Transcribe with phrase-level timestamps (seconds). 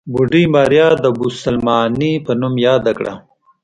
[0.13, 3.13] بوډۍ ماريا د بوسلمانې په نوم ياده کړه.